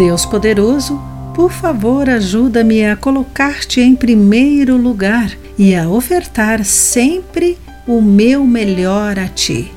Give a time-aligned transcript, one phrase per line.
[0.00, 0.98] Deus poderoso,
[1.34, 9.18] por favor, ajuda-me a colocar-te em primeiro lugar e a ofertar sempre o meu melhor
[9.18, 9.70] a ti.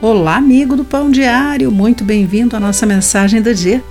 [0.00, 3.84] Olá, amigo do Pão Diário, muito bem-vindo à nossa mensagem do dia.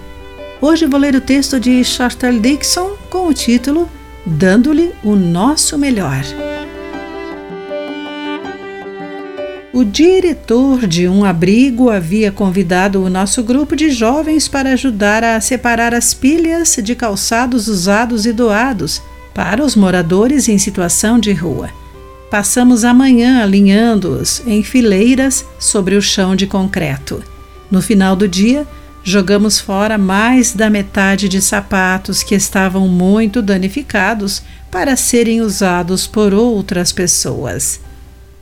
[0.60, 3.88] Hoje vou ler o texto de Shostel Dixon com o título
[4.26, 6.24] Dando-lhe o Nosso Melhor.
[9.78, 15.40] O diretor de um abrigo havia convidado o nosso grupo de jovens para ajudar a
[15.40, 19.00] separar as pilhas de calçados usados e doados
[19.36, 21.70] para os moradores em situação de rua.
[22.32, 27.24] Passamos a manhã alinhando-os em fileiras sobre o chão de concreto.
[27.70, 28.66] No final do dia,
[29.04, 34.42] jogamos fora mais da metade de sapatos que estavam muito danificados
[34.72, 37.86] para serem usados por outras pessoas.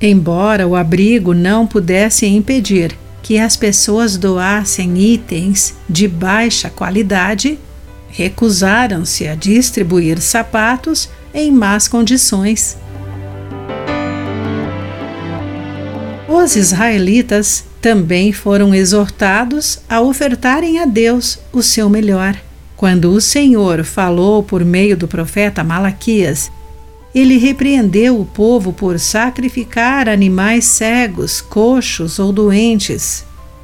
[0.07, 7.57] Embora o abrigo não pudesse impedir que as pessoas doassem itens de baixa qualidade,
[8.07, 12.77] recusaram-se a distribuir sapatos em más condições.
[16.29, 22.37] Os israelitas também foram exortados a ofertarem a Deus o seu melhor.
[22.77, 26.51] Quando o Senhor falou por meio do profeta Malaquias
[27.15, 33.23] ele repreendeu o povo por sacrificar animais cegos, coxos ou doentes,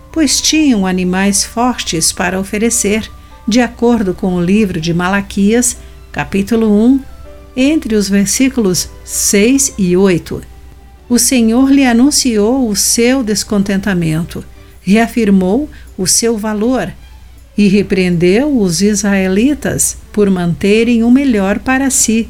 [0.10, 3.12] pois tinham animais fortes para oferecer,
[3.46, 5.76] de acordo com o livro de Malaquias,
[6.14, 7.02] capítulo 1,
[7.58, 10.42] entre os versículos 6 e 8.
[11.10, 14.46] O Senhor lhe anunciou o seu descontentamento,
[14.82, 16.90] reafirmou o seu valor
[17.58, 22.30] e repreendeu os israelitas por manterem o melhor para si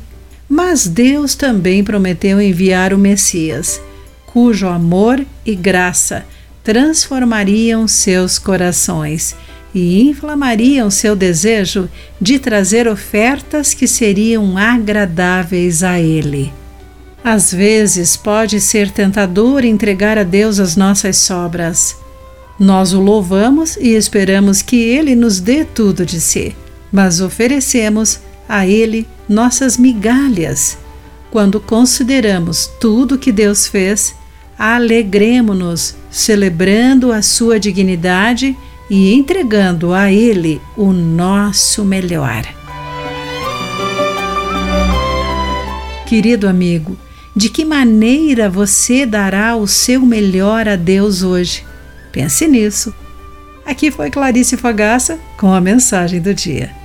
[0.52, 3.80] mas Deus também prometeu enviar o Messias,
[4.26, 6.26] cujo amor e graça
[6.62, 9.34] transformariam seus corações
[9.74, 16.52] e inflamariam seu desejo de trazer ofertas que seriam agradáveis a Ele.
[17.24, 21.96] Às vezes pode ser tentador entregar a Deus as nossas sobras.
[22.60, 26.54] Nós o louvamos e esperamos que Ele nos dê tudo de si,
[26.92, 28.20] mas oferecemos
[28.52, 30.78] a Ele nossas migalhas.
[31.32, 34.14] Quando consideramos tudo que Deus fez,
[34.60, 38.54] alegremos-nos celebrando a sua dignidade
[38.90, 42.44] e entregando a Ele o nosso melhor.
[46.06, 46.98] Querido amigo,
[47.34, 51.64] de que maneira você dará o seu melhor a Deus hoje?
[52.12, 52.94] Pense nisso.
[53.66, 56.81] Aqui foi Clarice Fogaça com a mensagem do dia.